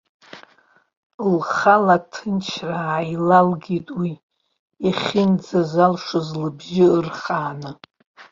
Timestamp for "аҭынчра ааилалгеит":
2.01-3.87